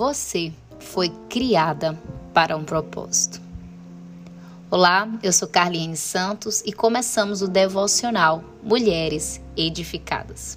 [0.00, 1.92] Você foi criada
[2.32, 3.38] para um propósito.
[4.70, 10.56] Olá, eu sou Carliane Santos e começamos o devocional Mulheres Edificadas.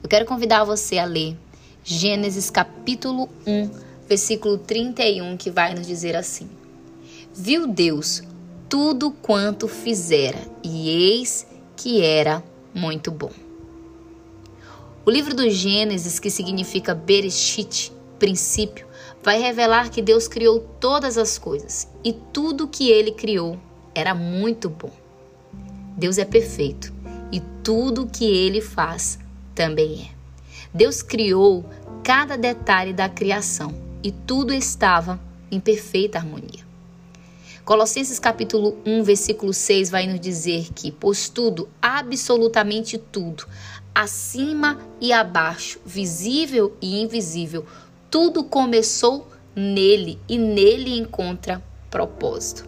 [0.00, 1.36] Eu quero convidar você a ler
[1.82, 3.68] Gênesis capítulo 1,
[4.08, 6.48] versículo 31, que vai nos dizer assim:
[7.34, 8.22] Viu Deus
[8.68, 13.32] tudo quanto fizera, e eis que era muito bom.
[15.04, 18.86] O livro do Gênesis, que significa Bereshit, princípio,
[19.22, 23.58] vai revelar que Deus criou todas as coisas e tudo que ele criou
[23.94, 24.92] era muito bom.
[25.96, 26.92] Deus é perfeito
[27.32, 29.18] e tudo que ele faz
[29.54, 30.16] também é.
[30.72, 31.64] Deus criou
[32.04, 35.18] cada detalhe da criação e tudo estava
[35.50, 36.66] em perfeita harmonia.
[37.64, 43.44] Colossenses capítulo 1, versículo 6 vai nos dizer que, pois tudo, absolutamente tudo,
[43.92, 47.66] acima e abaixo, visível e invisível,
[48.16, 52.66] tudo começou nele e nele encontra propósito.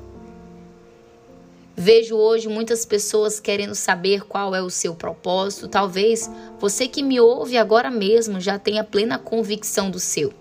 [1.75, 5.67] Vejo hoje muitas pessoas querendo saber qual é o seu propósito.
[5.67, 10.35] Talvez você que me ouve agora mesmo já tenha plena convicção do seu.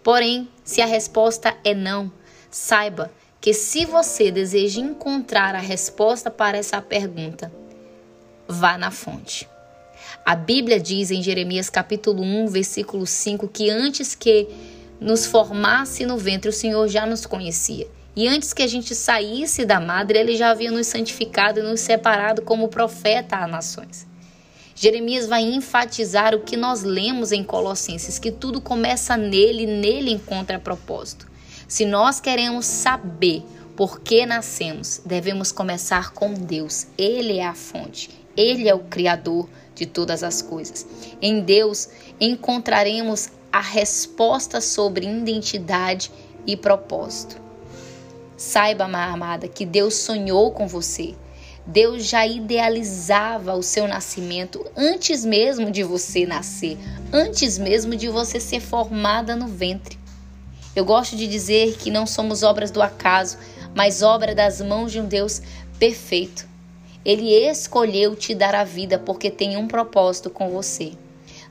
[0.00, 2.12] Porém, se a resposta é não,
[2.48, 7.52] saiba que se você deseja encontrar a resposta para essa pergunta,
[8.46, 9.48] vá na fonte.
[10.26, 14.48] A Bíblia diz em Jeremias capítulo 1, versículo 5, que antes que
[15.00, 17.86] nos formasse no ventre, o Senhor já nos conhecia.
[18.16, 21.78] E antes que a gente saísse da madre, ele já havia nos santificado e nos
[21.78, 24.04] separado como profeta às nações.
[24.74, 30.10] Jeremias vai enfatizar o que nós lemos em Colossenses, que tudo começa nele e nele
[30.10, 31.28] encontra propósito.
[31.68, 33.44] Se nós queremos saber
[33.76, 36.86] por que nascemos, devemos começar com Deus.
[36.96, 40.86] Ele é a fonte, ele é o Criador de todas as coisas.
[41.20, 46.10] Em Deus encontraremos a resposta sobre identidade
[46.46, 47.38] e propósito.
[48.36, 51.14] Saiba, amada, que Deus sonhou com você.
[51.66, 56.78] Deus já idealizava o seu nascimento antes mesmo de você nascer,
[57.12, 59.98] antes mesmo de você ser formada no ventre.
[60.76, 63.38] Eu gosto de dizer que não somos obras do acaso,
[63.76, 65.42] mas obra das mãos de um Deus
[65.78, 66.48] perfeito.
[67.04, 70.94] Ele escolheu te dar a vida porque tem um propósito com você.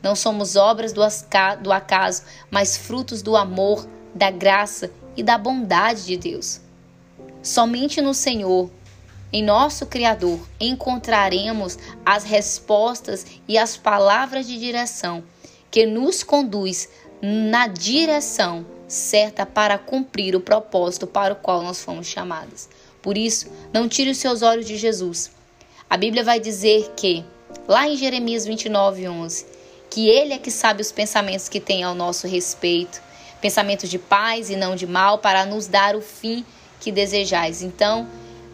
[0.01, 6.17] Não somos obras do acaso, mas frutos do amor, da graça e da bondade de
[6.17, 6.59] Deus.
[7.43, 8.71] Somente no Senhor,
[9.31, 15.23] em nosso Criador, encontraremos as respostas e as palavras de direção
[15.69, 16.89] que nos conduz
[17.21, 22.69] na direção certa para cumprir o propósito para o qual nós fomos chamados.
[23.01, 25.31] Por isso, não tire os seus olhos de Jesus.
[25.89, 27.23] A Bíblia vai dizer que,
[27.67, 29.45] lá em Jeremias 29, 11,
[29.89, 33.01] que Ele é que sabe os pensamentos que tem ao nosso respeito,
[33.39, 36.43] pensamentos de paz e não de mal, para nos dar o fim
[36.79, 37.61] que desejais.
[37.61, 38.07] Então,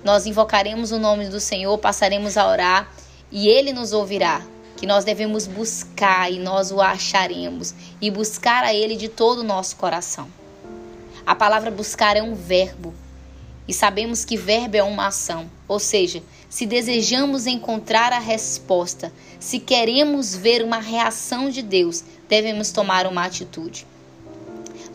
[0.04, 2.92] nós invocaremos o nome do Senhor, passaremos a orar
[3.32, 4.42] e Ele nos ouvirá
[4.82, 7.72] que nós devemos buscar e nós o acharemos
[8.02, 10.28] e buscar a Ele de todo o nosso coração.
[11.24, 12.92] A palavra buscar é um verbo
[13.68, 19.60] e sabemos que verbo é uma ação, ou seja, se desejamos encontrar a resposta, se
[19.60, 23.86] queremos ver uma reação de Deus, devemos tomar uma atitude.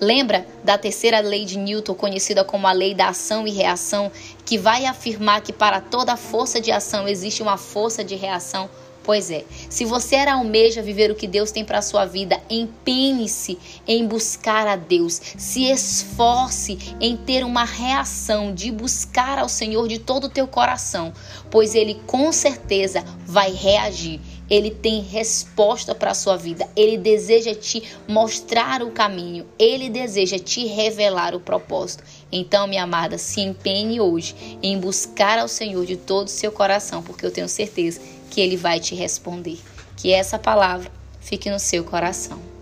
[0.00, 4.10] Lembra da terceira lei de Newton, conhecida como a lei da ação e reação,
[4.44, 8.68] que vai afirmar que para toda força de ação existe uma força de reação?
[9.06, 13.56] Pois é, se você era almeja viver o que Deus tem para sua vida, empenhe-se
[13.86, 20.00] em buscar a Deus, se esforce em ter uma reação de buscar ao Senhor de
[20.00, 21.12] todo o teu coração,
[21.52, 24.20] pois ele com certeza vai reagir.
[24.48, 26.68] Ele tem resposta para a sua vida.
[26.76, 29.46] Ele deseja te mostrar o caminho.
[29.58, 32.04] Ele deseja te revelar o propósito.
[32.30, 37.02] Então, minha amada, se empenhe hoje em buscar ao Senhor de todo o seu coração,
[37.02, 39.58] porque eu tenho certeza que ele vai te responder.
[39.96, 40.90] Que essa palavra
[41.20, 42.55] fique no seu coração.